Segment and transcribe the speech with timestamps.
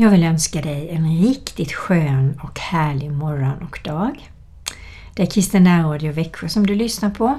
[0.00, 4.30] Jag vill önska dig en riktigt skön och härlig morgon och dag.
[5.14, 7.38] Det är Kristen Radio Växjö som du lyssnar på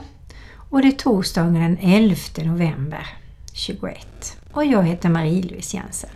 [0.54, 3.08] och det är torsdagen den 11 november
[3.54, 6.10] 21 och jag heter Marie-Louise Jensen.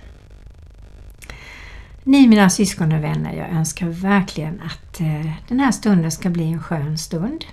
[2.04, 6.52] Ni mina syskon och vänner, jag önskar verkligen att eh, den här stunden ska bli
[6.52, 7.46] en skön stund.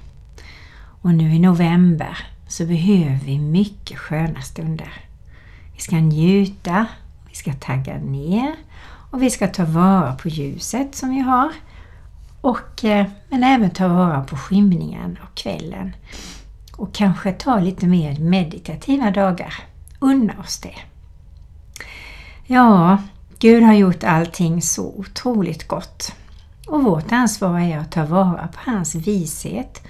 [1.02, 4.92] Och nu i november så behöver vi mycket sköna stunder.
[5.74, 6.86] Vi ska njuta,
[7.28, 8.56] vi ska tagga ner
[9.12, 11.52] och vi ska ta vara på ljuset som vi har.
[12.40, 15.96] Och, eh, men även ta vara på skymningen och kvällen.
[16.76, 19.54] Och kanske ta lite mer meditativa dagar.
[19.98, 20.74] Unna oss det.
[22.46, 22.98] Ja,
[23.38, 26.14] Gud har gjort allting så otroligt gott.
[26.66, 29.82] Och vårt ansvar är att ta vara på hans vishet,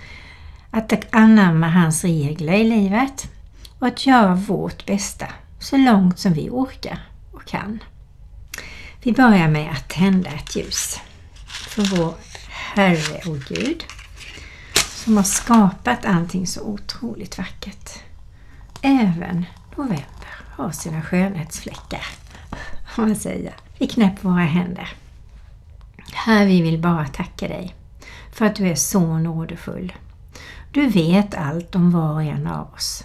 [0.70, 3.30] att anamma hans regler i livet
[3.78, 5.26] och att göra vårt bästa
[5.58, 6.98] så långt som vi orkar
[7.32, 7.78] och kan.
[9.04, 11.00] Vi börjar med att tända ett ljus
[11.46, 12.14] för vår
[12.48, 13.84] Herre och Gud
[14.74, 17.90] som har skapat allting så otroligt vackert.
[18.82, 19.44] Även
[19.76, 22.06] november har sina skönhetsfläckar,
[22.96, 23.54] om man säger.
[23.78, 24.88] Vi knäpper våra händer.
[26.12, 27.74] Herre, vi vill bara tacka dig
[28.32, 29.92] för att du är så nådefull.
[30.70, 33.04] Du vet allt om var och en av oss.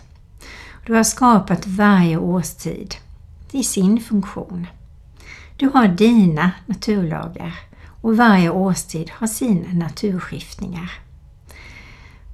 [0.86, 2.96] Du har skapat varje årstid
[3.52, 4.68] i sin funktion.
[5.58, 7.60] Du har dina naturlagar
[8.02, 10.92] och varje årstid har sina naturskiftningar.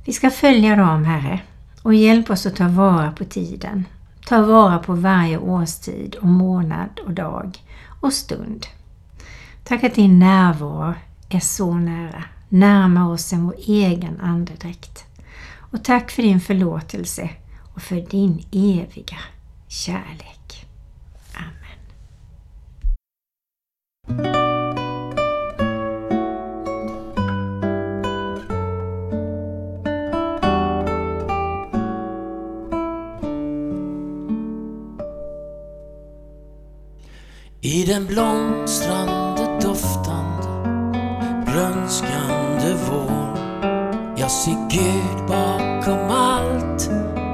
[0.05, 1.39] Vi ska följa dem, Herre,
[1.83, 3.85] och hjälp oss att ta vara på tiden.
[4.25, 7.57] Ta vara på varje årstid och månad och dag
[8.01, 8.65] och stund.
[9.63, 10.93] Tack att din närvaro
[11.29, 15.05] är så nära, närmare oss än vår egen andedräkt.
[15.57, 17.29] Och tack för din förlåtelse
[17.75, 19.19] och för din eviga
[19.67, 20.65] kärlek.
[21.33, 21.79] Amen.
[37.65, 40.47] I den blomstrande doftande
[41.45, 43.37] grönskande vår.
[44.17, 46.89] Jag ser Gud bakom allt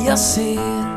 [0.08, 0.90] jag ser.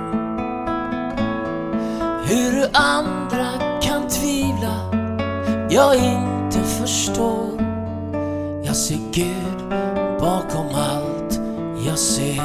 [2.25, 4.92] Hur andra kan tvivla
[5.73, 7.49] jag inte förstår.
[8.63, 9.69] Jag ser Gud
[10.21, 11.41] bakom allt
[11.87, 12.43] jag ser.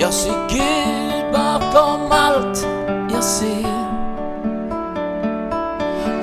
[0.00, 2.66] Jag ser Gud bakom allt
[3.12, 3.82] jag ser.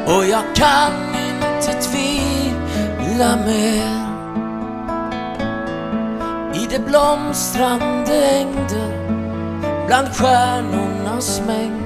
[0.05, 0.93] Och jag kan
[1.29, 4.09] inte tvivla mer.
[6.53, 9.09] I det blomstrande ängder
[9.87, 11.79] bland stjärnornas mängder.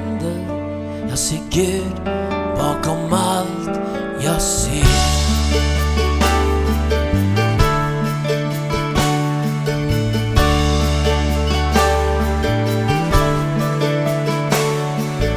[1.10, 2.23] Jag ser Gud
[2.58, 3.80] bakom allt
[4.20, 5.14] jag ser.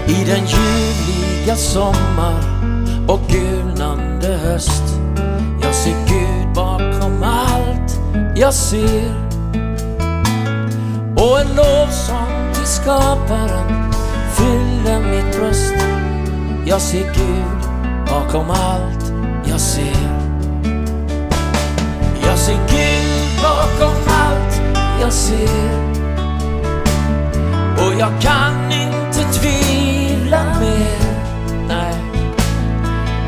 [0.07, 2.41] I den ljuvliga sommar
[3.09, 4.83] och gulnande höst.
[5.63, 8.01] Jag ser Gud bakom allt
[8.37, 9.27] jag ser.
[11.17, 13.93] Och en lovsång till skaparen
[14.37, 16.06] fyller mitt bröst.
[16.69, 17.71] Jag ser Gud
[18.07, 19.13] bakom allt
[19.45, 20.37] jag ser.
[22.27, 24.61] Jag ser Gud bakom allt
[25.01, 25.81] jag ser.
[27.77, 30.99] Och jag kan inte tvivla mer,
[31.69, 31.95] nej.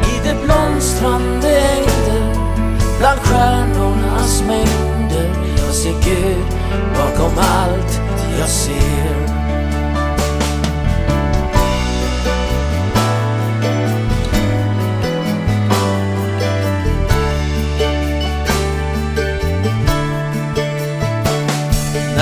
[0.02, 2.34] I det blomstrande ängder
[2.98, 5.30] bland stjärnornas mängder.
[5.66, 6.46] Jag ser Gud
[6.94, 8.00] bakom allt
[8.38, 9.37] jag ser.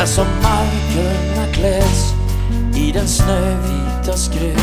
[0.07, 2.15] Där som markerna kläs
[2.75, 4.61] i den snövita skrud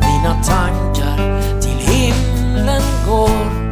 [0.00, 3.70] Mina tankar till himlen går.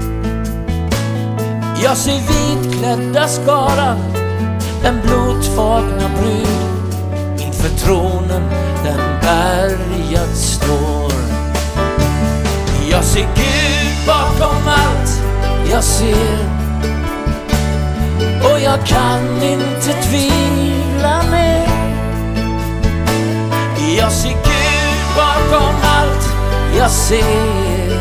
[1.82, 3.98] Jag ser vitklädda skaran,
[4.82, 8.42] Den blodfagna brud Inför tronen
[8.84, 11.12] den bärgad står.
[12.90, 15.22] Jag ser Gud bakom allt
[15.70, 16.55] jag ser
[18.52, 21.68] och jag kan inte tvivla mer.
[23.98, 26.28] Jag ser Gud bakom allt
[26.78, 27.96] jag ser.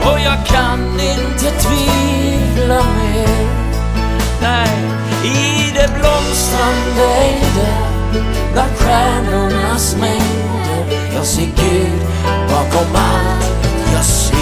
[0.00, 3.46] Och jag kan inte tvivla mer.
[4.42, 4.68] Nej,
[5.24, 7.96] i det blomstrande ejder
[8.52, 12.06] bland stjärnornas mängder Jag ser Gud
[12.48, 13.56] Bakom allt
[13.92, 14.36] jag ser.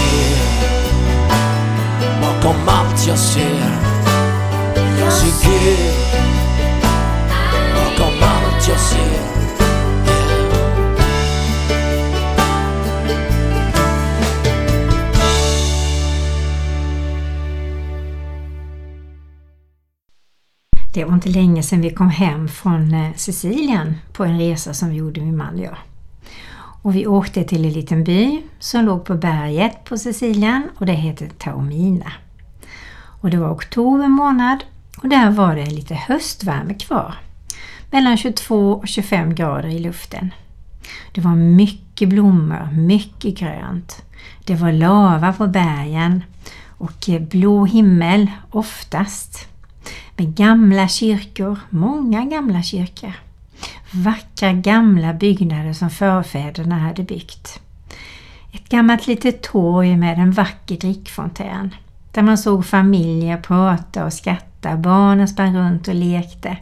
[2.20, 3.93] Bakom allt jag ser.
[20.94, 24.88] Det var inte länge sedan vi kom hem från eh, Sicilien på en resa som
[24.88, 25.76] vi gjorde min man och jag.
[26.82, 30.92] Och vi åkte till en liten by som låg på berget på Sicilien och det
[30.92, 32.12] heter Taormina.
[33.20, 34.64] Och det var oktober månad
[35.02, 37.14] och där var det lite höstvärme kvar.
[37.90, 40.30] Mellan 22 och 25 grader i luften.
[41.12, 44.02] Det var mycket blommor, mycket grönt.
[44.44, 46.24] Det var lava på bergen
[46.68, 49.48] och blå himmel oftast.
[50.16, 53.12] Med gamla kyrkor, många gamla kyrkor.
[53.90, 57.60] Vackra gamla byggnader som förfäderna hade byggt.
[58.52, 61.74] Ett gammalt litet torg med en vacker drickfontän.
[62.14, 66.56] Där man såg familjer prata och skratta, barnen sprang runt och lekte.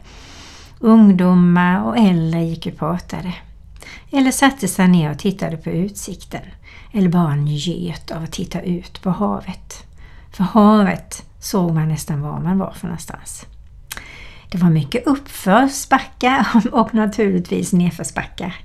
[0.79, 3.33] Ungdomar och äldre gick och pratade.
[4.11, 6.41] Eller satte sig ner och tittade på utsikten.
[6.91, 9.87] Eller bara njöt av att titta ut på havet.
[10.31, 13.45] För havet såg man nästan var man var för någonstans.
[14.51, 18.55] Det var mycket uppförsbackar och naturligtvis nedförsbackar.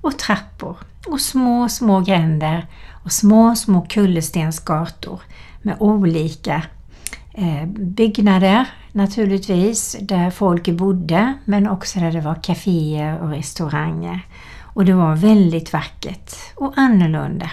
[0.00, 2.66] Och trappor och små, små gränder
[3.04, 5.20] och små, små kullerstensgator
[5.68, 6.62] med olika
[7.34, 14.20] eh, byggnader naturligtvis där folk bodde men också där det var kaféer och restauranger.
[14.60, 17.50] Och det var väldigt vackert och annorlunda.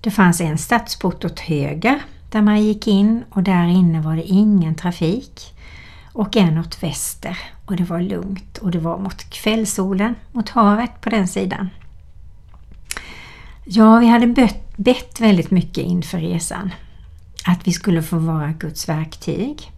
[0.00, 2.00] Det fanns en stadsport åt höger
[2.30, 5.54] där man gick in och där inne var det ingen trafik
[6.12, 11.00] och en åt väster och det var lugnt och det var mot kvällssolen, mot havet
[11.00, 11.68] på den sidan.
[13.64, 16.70] Ja, vi hade bett, bett väldigt mycket inför resan.
[17.48, 19.72] Att vi skulle få vara Guds verktyg.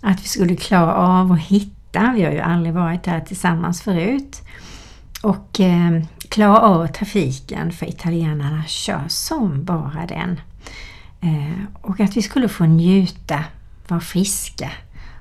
[0.00, 4.42] Att vi skulle klara av att hitta, vi har ju aldrig varit här tillsammans förut,
[5.22, 10.40] och eh, klara av trafiken för italienarna kör som bara den.
[11.20, 13.44] Eh, och att vi skulle få njuta,
[13.88, 14.70] vara friska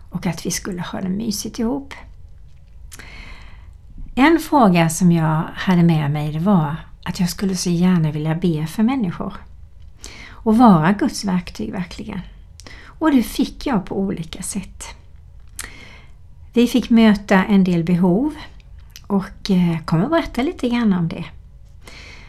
[0.09, 1.93] och att vi skulle ha det mysigt ihop.
[4.15, 8.35] En fråga som jag hade med mig det var att jag skulle så gärna vilja
[8.35, 9.33] be för människor
[10.45, 12.19] och vara Guds verktyg verkligen.
[12.85, 14.83] Och det fick jag på olika sätt.
[16.53, 18.33] Vi fick möta en del behov
[19.07, 21.25] och jag eh, kommer berätta lite grann om det.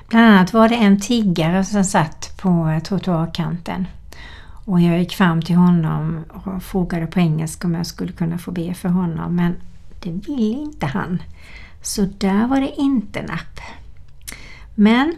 [0.09, 3.87] Bland annat var det en tiggare som satt på trottoarkanten
[4.65, 8.51] och jag gick fram till honom och frågade på engelska om jag skulle kunna få
[8.51, 9.57] be för honom men
[10.03, 11.23] det ville inte han.
[11.83, 13.61] Så där var det inte napp.
[14.75, 15.15] Men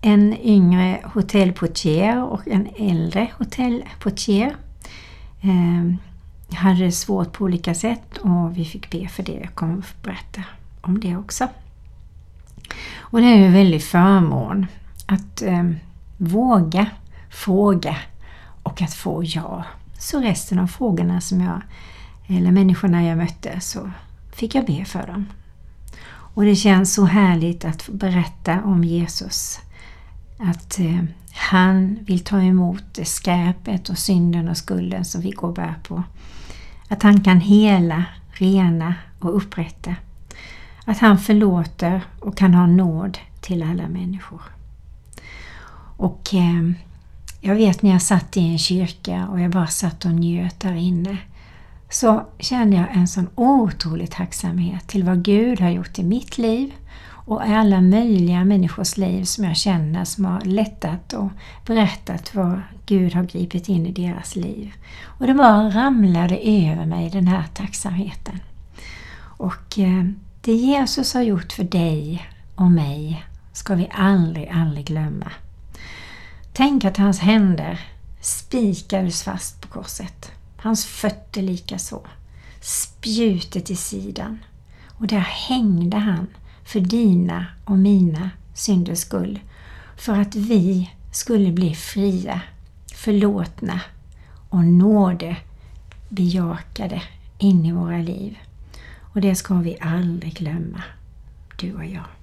[0.00, 4.56] en yngre hotellportier och en äldre hotellportier
[5.40, 5.94] eh,
[6.56, 9.32] hade det svårt på olika sätt och vi fick be för det.
[9.32, 10.42] Jag kommer att berätta
[10.80, 11.48] om det också.
[12.98, 14.66] Och det är ju en väldig förmån
[15.06, 15.70] att eh,
[16.16, 16.86] våga
[17.30, 17.96] fråga
[18.62, 19.64] och att få ja.
[19.98, 21.62] Så resten av frågorna som jag,
[22.26, 23.90] eller människorna jag mötte, så
[24.32, 25.26] fick jag be för dem.
[26.08, 29.60] Och det känns så härligt att få berätta om Jesus.
[30.42, 35.54] Att eh, han vill ta emot skräpet och synden och skulden som vi går och
[35.54, 36.02] bär på.
[36.88, 39.94] Att han kan hela, rena och upprätta.
[40.84, 44.42] Att han förlåter och kan ha nåd till alla människor.
[45.96, 46.70] Och eh,
[47.40, 50.74] jag vet när jag satt i en kyrka och jag bara satt och njöt där
[50.74, 51.16] inne
[51.90, 56.72] så kände jag en sån otrolig tacksamhet till vad Gud har gjort i mitt liv
[57.30, 61.30] och alla möjliga människors liv som jag känner som har lättat och
[61.66, 64.72] berättat vad Gud har gripit in i deras liv.
[65.04, 68.40] Och det bara ramlade över mig den här tacksamheten.
[69.20, 70.04] Och eh,
[70.40, 75.32] det Jesus har gjort för dig och mig ska vi aldrig, aldrig glömma.
[76.52, 77.80] Tänk att hans händer
[78.20, 80.32] spikades fast på korset.
[80.56, 82.02] Hans fötter lika så.
[82.60, 84.38] Spjutet i sidan.
[84.88, 85.18] Och där
[85.48, 86.26] hängde han
[86.70, 89.40] för dina och mina synders skull.
[89.96, 92.40] För att vi skulle bli fria,
[92.94, 93.80] förlåtna
[94.48, 95.36] och nåde
[96.08, 97.02] bejakade
[97.38, 98.38] in i våra liv.
[99.12, 100.82] Och det ska vi aldrig glömma,
[101.56, 102.19] du och jag.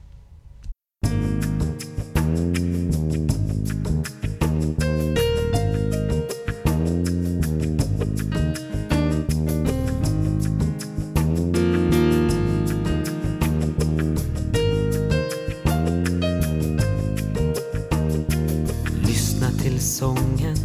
[19.97, 20.55] sången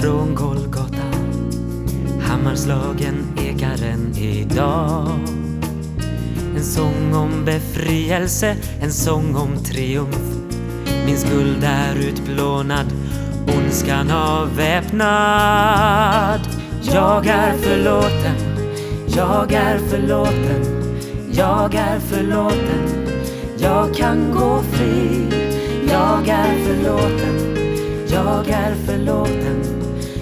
[0.00, 1.02] från Golgata.
[2.20, 5.08] Hammarslagen ekar än idag.
[6.56, 10.36] En sång om befrielse, en sång om triumf.
[11.06, 12.86] Min skuld är utplånad,
[13.56, 15.08] ondskan avväpnad.
[16.82, 18.36] Jag är förlåten,
[19.16, 20.64] jag är förlåten,
[21.32, 23.08] jag är förlåten.
[23.58, 25.26] Jag kan gå fri,
[25.90, 27.47] jag är förlåten
[28.10, 29.62] jag är förlåten,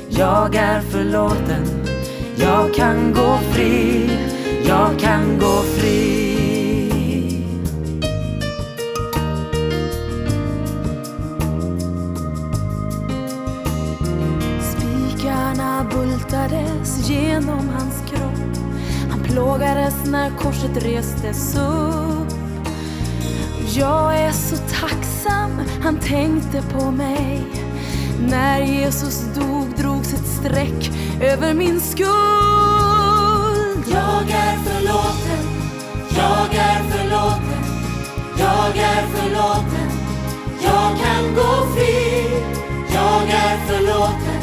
[0.08, 1.86] jag är förlåten.
[2.38, 4.10] Jag kan gå fri,
[4.66, 6.26] jag kan gå fri.
[14.60, 18.66] Spikarna bultades genom hans kropp.
[19.10, 22.32] Han plågades när korset restes upp.
[23.74, 25.50] Jag är så tacksam,
[25.82, 27.65] han tänkte på mig.
[28.20, 32.06] När Jesus dog drogs ett streck över min skuld.
[33.86, 35.46] Jag är förlåten,
[36.16, 37.62] jag är förlåten,
[38.38, 39.90] jag är förlåten.
[40.62, 42.28] Jag kan gå fri,
[42.94, 44.42] jag är förlåten,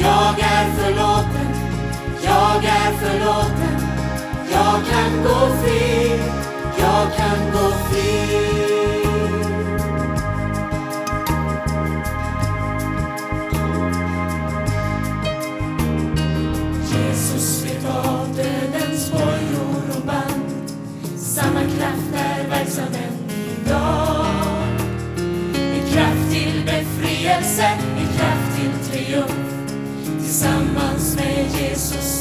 [0.00, 1.48] jag är förlåten,
[2.22, 3.84] jag är förlåten.
[4.52, 6.20] Jag kan gå fri,
[6.78, 8.63] jag kan gå fri.
[27.54, 27.62] Befrielse,
[27.96, 29.32] en kraft till triumf.
[30.18, 32.13] Tillsammans med Jesus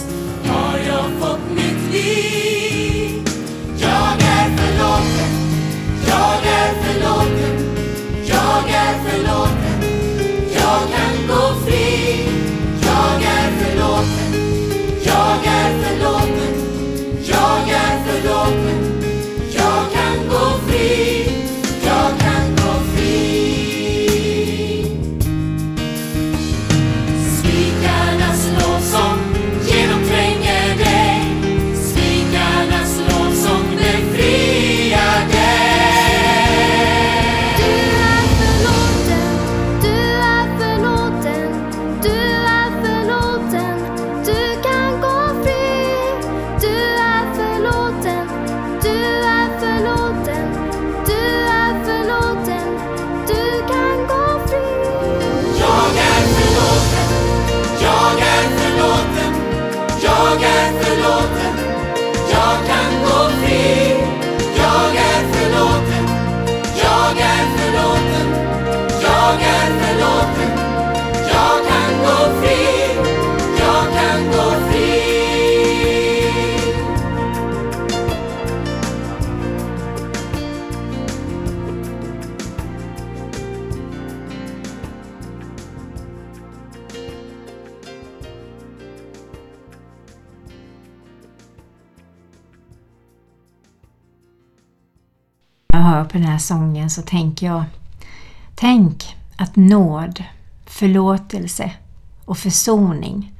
[96.13, 97.63] på den här sången så tänker jag
[98.55, 100.23] Tänk att nåd,
[100.65, 101.71] förlåtelse
[102.25, 103.33] och försoning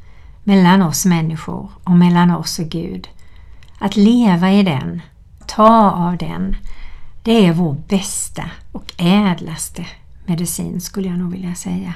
[0.44, 3.08] mellan oss människor och mellan oss och Gud.
[3.80, 5.01] Att leva i den,
[5.48, 6.56] ta av den,
[7.24, 9.86] det är vår bästa och ädlaste
[10.25, 11.94] medicin skulle jag nog vilja säga.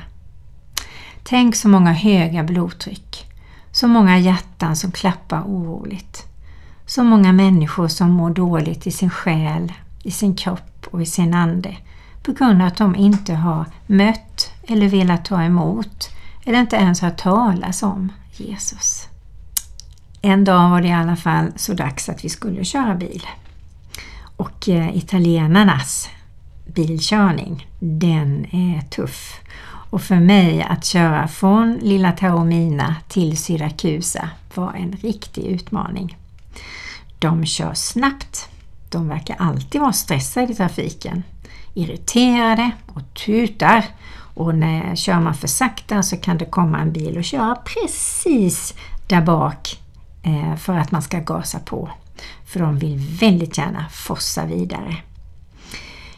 [1.23, 3.25] Tänk så många höga blodtryck,
[3.71, 6.27] så många hjärtan som klappar oroligt,
[6.85, 9.73] så många människor som mår dåligt i sin själ,
[10.07, 11.77] i sin kropp och i sin ande
[12.23, 16.09] på grund av att de inte har mött eller velat ta emot
[16.45, 19.07] eller inte ens har talas om Jesus.
[20.21, 23.27] En dag var det i alla fall så dags att vi skulle köra bil.
[24.37, 26.09] Och eh, italienarnas
[26.65, 29.39] bilkörning, den är tuff.
[29.89, 36.17] Och för mig att köra från lilla Taormina till Syrakusa var en riktig utmaning.
[37.19, 38.49] De kör snabbt.
[38.89, 41.23] De verkar alltid vara stressade i trafiken.
[41.73, 43.85] Irriterade och tutar.
[44.33, 48.73] Och när kör man för sakta så kan det komma en bil och köra precis
[49.07, 49.79] där bak
[50.23, 51.89] eh, för att man ska gasa på.
[52.45, 54.95] För de vill väldigt gärna forsa vidare.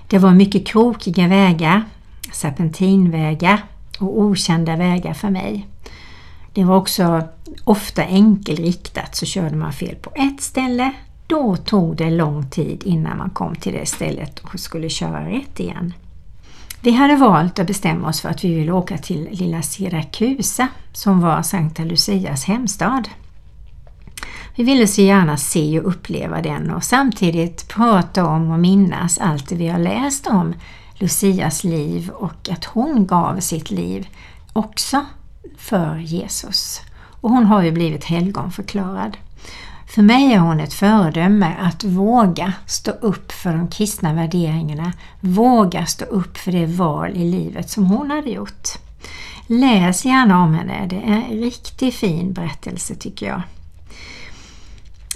[0.07, 1.83] Det var mycket krokiga vägar,
[2.33, 3.63] serpentinvägar
[3.99, 5.67] och okända vägar för mig.
[6.53, 7.27] Det var också
[7.63, 10.93] ofta enkelriktat så körde man fel på ett ställe.
[11.29, 15.59] Då tog det lång tid innan man kom till det stället och skulle köra rätt
[15.59, 15.93] igen.
[16.81, 21.21] Vi hade valt att bestämma oss för att vi ville åka till lilla Sirakusa som
[21.21, 23.09] var Sankta Lucias hemstad.
[24.55, 29.49] Vi ville så gärna se och uppleva den och samtidigt prata om och minnas allt
[29.49, 30.53] det vi har läst om
[30.93, 34.07] Lucias liv och att hon gav sitt liv
[34.53, 35.05] också
[35.57, 36.81] för Jesus.
[37.21, 39.17] Och hon har ju blivit helgonförklarad.
[39.89, 45.85] För mig är hon ett föredöme att våga stå upp för de kristna värderingarna, våga
[45.85, 48.67] stå upp för det val i livet som hon hade gjort.
[49.47, 53.41] Läs gärna om henne, det är en riktigt fin berättelse tycker jag.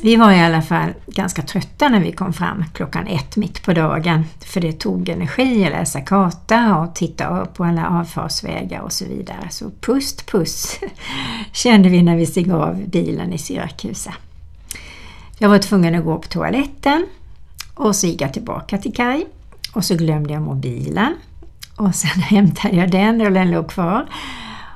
[0.01, 3.73] Vi var i alla fall ganska trötta när vi kom fram klockan ett mitt på
[3.73, 9.05] dagen för det tog energi att läsa karta och titta på alla avfartsvägar och så
[9.05, 9.47] vidare.
[9.49, 10.79] Så pust puss
[11.51, 14.13] kände vi när vi steg av bilen i Syrakusa.
[15.43, 17.07] Jag var tvungen att gå på toaletten
[17.73, 19.27] och så gick jag tillbaka till Kaj
[19.73, 21.15] och så glömde jag mobilen
[21.75, 24.05] och sen hämtade jag den och den låg kvar.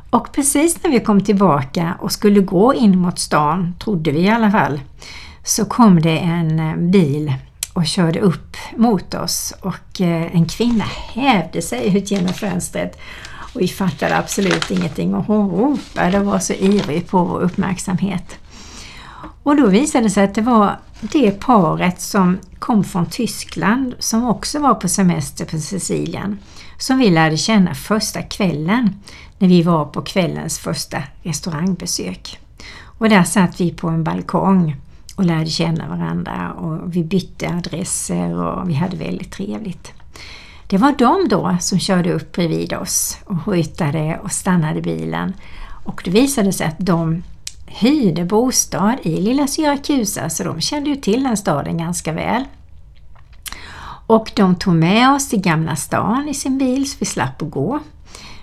[0.09, 4.29] Och precis när vi kom tillbaka och skulle gå in mot stan, trodde vi i
[4.29, 4.79] alla fall,
[5.43, 7.33] så kom det en eh, bil
[7.73, 12.99] och körde upp mot oss och eh, en kvinna hävde sig ut genom fönstret
[13.53, 18.39] och vi fattade absolut ingenting och hon ropade och var så ivrig på vår uppmärksamhet.
[19.47, 24.27] Och då visade det sig att det var det paret som kom från Tyskland som
[24.29, 26.39] också var på semester på Sicilien
[26.77, 28.95] som vi lärde känna första kvällen
[29.37, 32.39] när vi var på kvällens första restaurangbesök.
[32.81, 34.75] Och där satt vi på en balkong
[35.15, 39.91] och lärde känna varandra och vi bytte adresser och vi hade väldigt trevligt.
[40.67, 45.33] Det var de då som körde upp bredvid oss och hojtade och stannade bilen
[45.83, 47.23] och det visade sig att de
[47.79, 52.43] hyrde bostad i lilla Syrakusa så de kände ju till den staden ganska väl.
[54.07, 57.51] Och de tog med oss till Gamla stan i sin bil så vi slapp att
[57.51, 57.79] gå.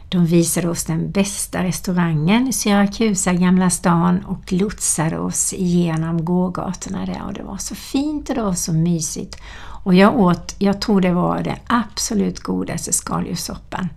[0.08, 7.06] De visade oss den bästa restaurangen i Syrakusa, Gamla stan och lotsade oss igenom gågatorna
[7.06, 9.40] där och det var så fint och det var så mysigt.
[9.84, 13.88] Och jag åt, jag tror det var det absolut godaste skaldjurssoppan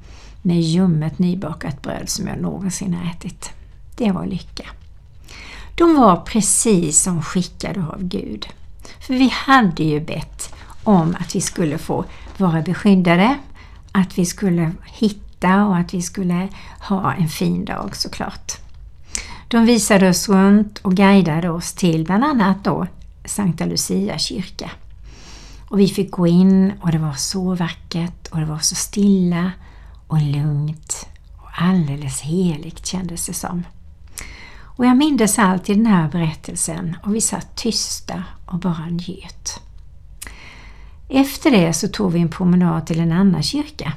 [0.42, 3.50] med ljummet nybakat bröd som jag någonsin har ätit.
[3.96, 4.66] Det var lycka.
[5.78, 8.48] De var precis som skickade av Gud.
[9.00, 12.06] För vi hade ju bett om att vi skulle få
[12.38, 13.38] vara beskyddade,
[13.92, 16.48] att vi skulle hitta och att vi skulle
[16.80, 18.52] ha en fin dag såklart.
[19.48, 22.88] De visade oss runt och guidade oss till bland annat då
[23.26, 24.72] Sankta Lucia kyrka.
[25.70, 29.52] Och vi fick gå in och det var så vackert och det var så stilla
[30.08, 33.64] och lugnt och alldeles heligt kändes det som.
[34.78, 39.62] Och jag mindes alltid den här berättelsen och vi satt tysta och bara njöt.
[41.10, 43.94] Efter det så tog vi en promenad till en annan kyrka.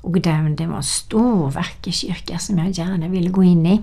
[0.00, 3.82] Och det var en stor vacker kyrka som jag gärna ville gå in i.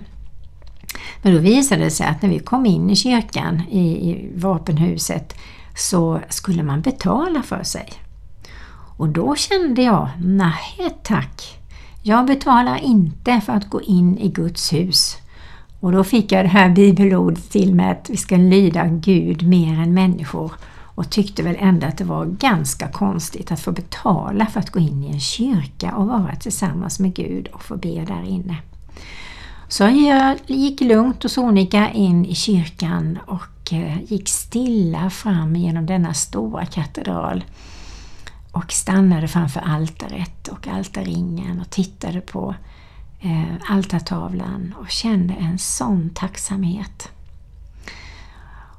[1.21, 5.35] Men då visade det sig att när vi kom in i kyrkan, i, i vapenhuset,
[5.75, 7.89] så skulle man betala för sig.
[8.97, 11.59] Och då kände jag, nej tack,
[12.01, 15.17] jag betalar inte för att gå in i Guds hus.
[15.83, 19.79] Och då fick jag det här bibelordet till mig att vi ska lyda Gud mer
[19.79, 24.59] än människor och tyckte väl ändå att det var ganska konstigt att få betala för
[24.59, 28.23] att gå in i en kyrka och vara tillsammans med Gud och få be där
[28.29, 28.57] inne.
[29.67, 35.85] Så jag gick lugnt och sonika in i kyrkan och eh, gick stilla fram genom
[35.85, 37.43] denna stora katedral
[38.51, 42.55] och stannade framför altaret och altarringen och tittade på
[43.23, 47.11] eh, altartavlan och kände en sån tacksamhet.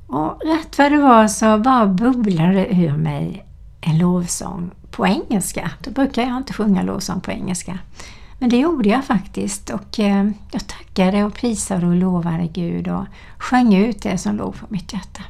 [0.07, 3.45] Och rätt vad det var så bara bubblade ur mig
[3.81, 5.71] en lovsång på engelska.
[5.81, 7.79] Då brukar jag inte sjunga lovsång på engelska.
[8.39, 13.05] Men det gjorde jag faktiskt och eh, jag tackade och prisade och lovade Gud och
[13.39, 15.23] sjöng ut det som låg på mitt hjärta.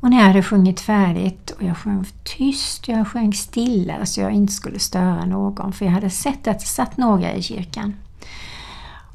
[0.00, 4.32] Och när jag hade sjungit färdigt och jag sjöng tyst, jag sjöng stilla så jag
[4.32, 7.94] inte skulle störa någon för jag hade sett att det satt några i kyrkan.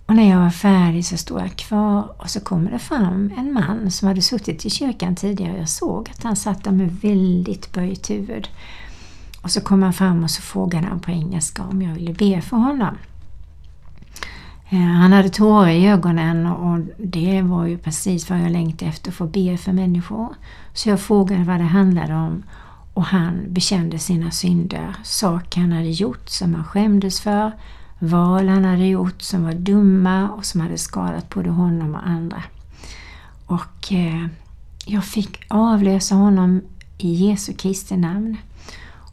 [0.05, 3.53] Och när jag var färdig så stod jag kvar och så kommer det fram en
[3.53, 5.57] man som hade suttit i kyrkan tidigare.
[5.57, 8.49] Jag såg att han satt där med väldigt böjt huvud.
[9.41, 12.41] Och så kom han fram och så frågade han på engelska om jag ville be
[12.41, 12.97] för honom.
[14.69, 19.09] Eh, han hade tårar i ögonen och det var ju precis vad jag längtade efter,
[19.09, 20.35] att få be för människor.
[20.73, 22.43] Så jag frågade vad det handlade om
[22.93, 27.51] och han bekände sina synder, saker han hade gjort som han skämdes för,
[28.03, 32.43] val han hade gjort som var dumma och som hade skadat både honom och andra.
[33.45, 34.27] Och eh,
[34.85, 36.61] jag fick avlösa honom
[36.97, 38.37] i Jesu Kristi namn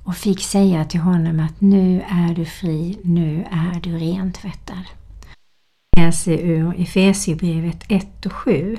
[0.05, 4.85] och fick säga till honom att nu är du fri, nu är du rentvättad.
[5.97, 8.79] Jag läser ur Efesierbrevet 1 och 7.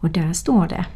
[0.00, 0.86] Och där står det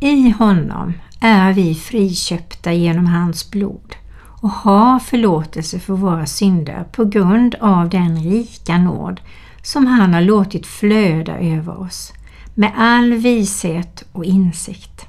[0.00, 3.94] I honom är vi friköpta genom hans blod
[4.42, 9.20] och har förlåtelse för våra synder på grund av den rika nåd
[9.62, 12.12] som han har låtit flöda över oss
[12.54, 15.06] med all vishet och insikt.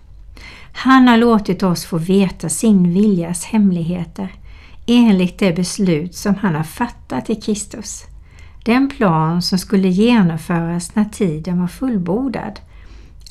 [0.73, 4.31] Han har låtit oss få veta sin viljas hemligheter
[4.85, 8.03] enligt det beslut som han har fattat i Kristus.
[8.65, 12.59] Den plan som skulle genomföras när tiden var fullbordad.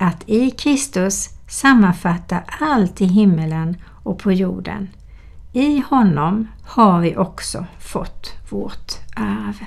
[0.01, 4.89] Att i Kristus sammanfatta allt i himmelen och på jorden.
[5.55, 9.65] I honom har vi också fått vårt arv.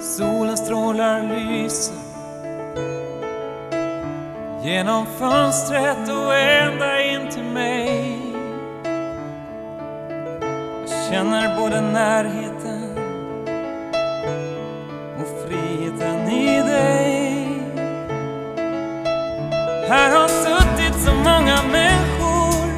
[0.00, 2.03] Solens strålar lyser
[4.64, 8.18] genom fönstret och ända in till mig.
[10.80, 12.98] Jag känner både närheten
[15.20, 17.48] och friheten i dig.
[19.88, 22.70] Här har suttit så många människor.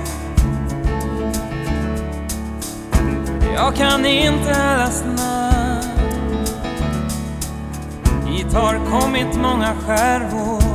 [3.55, 6.07] Jag kan inte allas namn.
[8.27, 10.66] Hit har kommit många skärvor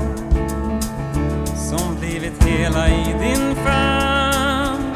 [2.45, 4.93] hela i din famn.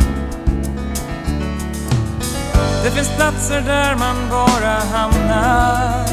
[2.83, 6.05] Det finns platser där man bara hamnar.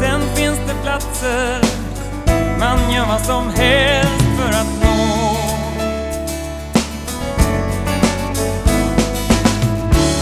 [0.00, 1.60] Sen finns det platser
[2.60, 5.36] man gör vad som helst för att nå.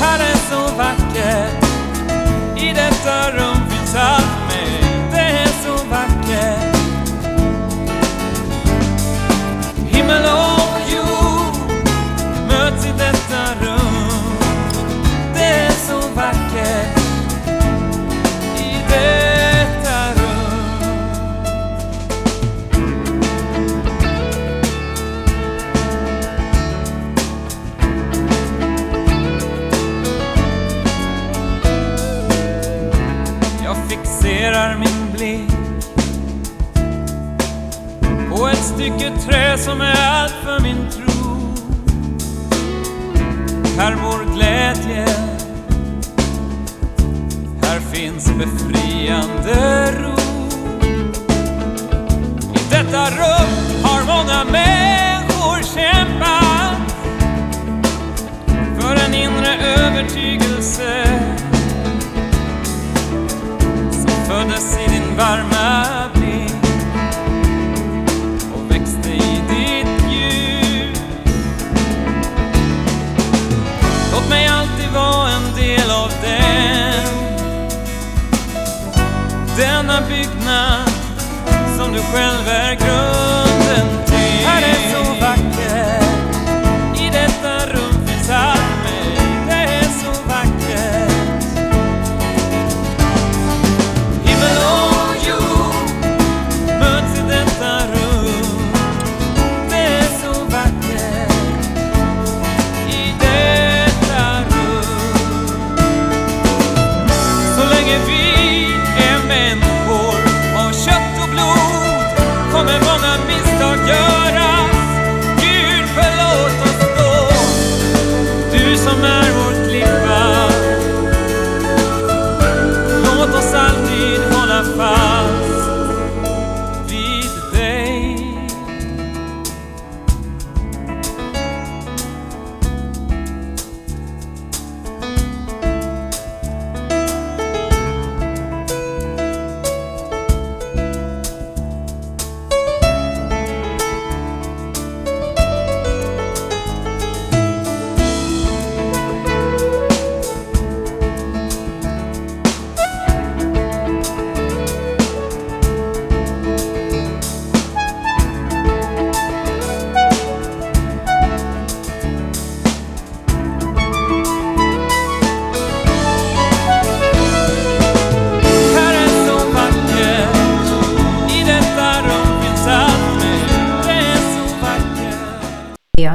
[0.00, 1.64] Här är så vackert,
[2.56, 4.37] i detta rum finns allt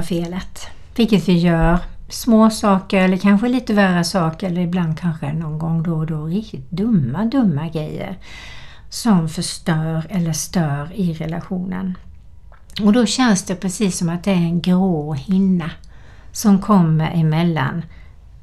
[0.04, 5.60] felet, vilket vi gör små saker eller kanske lite värre saker eller ibland kanske någon
[5.60, 8.18] gång då och då riktigt dumma, dumma grejer
[8.90, 11.98] som förstör eller stör i relationen.
[12.82, 15.72] Och då känns det precis som att det är en grå hinna
[16.32, 17.82] som kommer emellan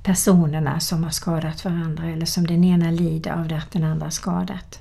[0.02, 4.10] personerna som har skadat varandra eller som den ena lider av det att den andra
[4.10, 4.79] skadat.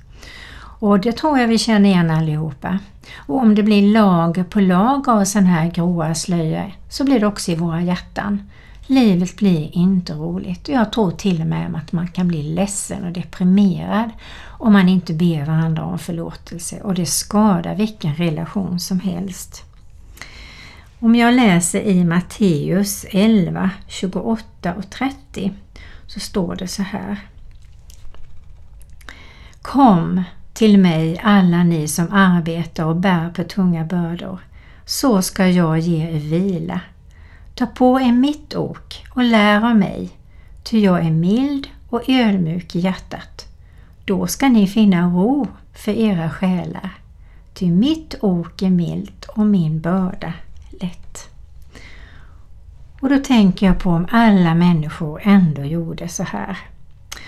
[0.80, 2.80] Och det tror jag vi känner igen allihopa.
[3.16, 7.28] Och om det blir lager på lager av sån här gråa slöjor så blir det
[7.28, 8.50] också i våra hjärtan.
[8.88, 10.68] Livet blir inte roligt.
[10.68, 14.10] Jag tror till och med att man kan bli ledsen och deprimerad
[14.46, 19.64] om man inte ber varandra om förlåtelse och det skadar vilken relation som helst.
[21.00, 25.54] Om jag läser i Matteus 11, 28 och 30
[26.08, 27.20] så står det så här.
[29.62, 30.24] Kom
[30.60, 34.40] till mig alla ni som arbetar och bär på tunga bördor,
[34.86, 36.82] så ska jag ge er vila.
[37.56, 40.10] Ta på er mitt ok och lär av mig,
[40.64, 43.48] ty jag är mild och ödmjuk i hjärtat.
[44.06, 46.98] Då ska ni finna ro för era själar,
[47.54, 50.34] ty mitt ok är milt och min börda
[50.82, 51.30] lätt.
[53.02, 56.58] Och då tänker jag på om alla människor ändå gjorde så här.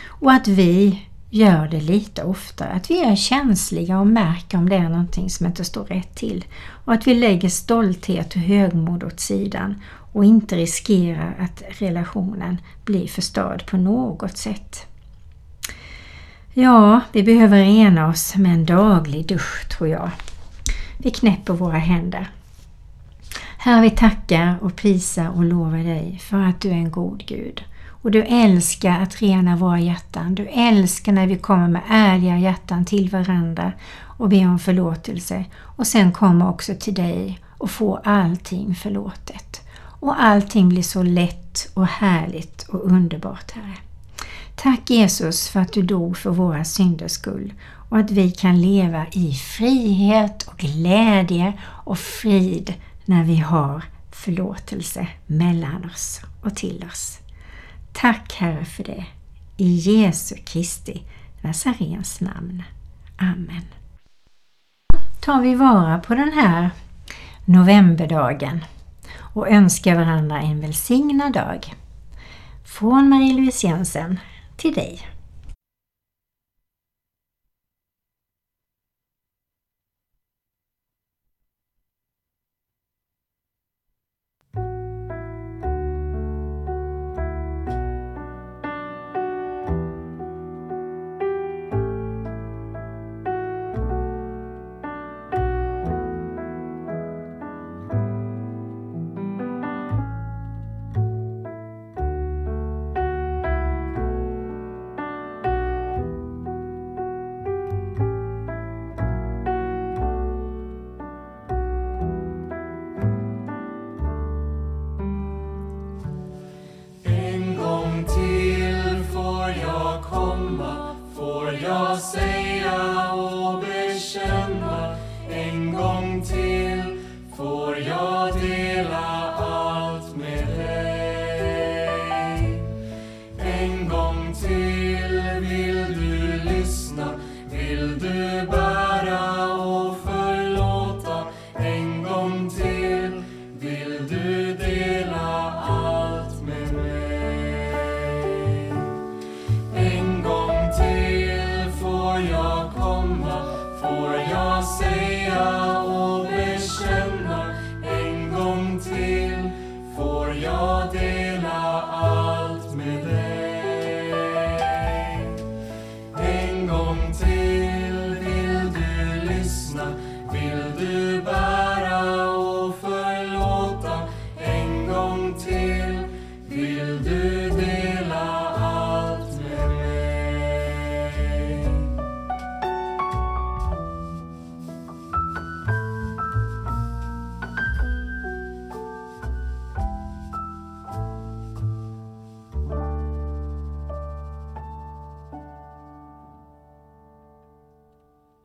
[0.07, 1.01] Och att vi
[1.33, 2.69] gör det lite oftare.
[2.69, 6.45] Att vi är känsliga och märker om det är någonting som inte står rätt till.
[6.85, 9.81] Och att vi lägger stolthet och högmod åt sidan
[10.13, 14.87] och inte riskerar att relationen blir förstörd på något sätt.
[16.53, 20.09] Ja, vi behöver rena oss med en daglig dusch tror jag.
[20.97, 22.29] Vi knäpper våra händer.
[23.57, 27.63] Herre, vi tackar och prisar och lovar dig för att du är en god Gud.
[28.01, 30.35] Och du älskar att rena våra hjärtan.
[30.35, 33.71] Du älskar när vi kommer med ärliga hjärtan till varandra
[34.17, 35.45] och ber om förlåtelse.
[35.59, 39.61] Och sen kommer också till dig och får allting förlåtet.
[39.77, 43.77] Och allting blir så lätt och härligt och underbart, Herre.
[44.55, 47.53] Tack Jesus för att du dog för våra synders skull
[47.89, 52.73] och att vi kan leva i frihet och glädje och frid
[53.05, 57.20] när vi har förlåtelse mellan oss och till oss.
[57.93, 59.05] Tack Herre för det.
[59.57, 61.03] I Jesu Kristi
[61.41, 62.63] Nazarens namn.
[63.17, 63.65] Amen.
[65.19, 66.69] Tar vi vara på den här
[67.45, 68.65] novemberdagen
[69.17, 71.73] och önskar varandra en välsignad dag.
[72.65, 74.19] Från Marie-Louise Jensen
[74.57, 75.07] till dig.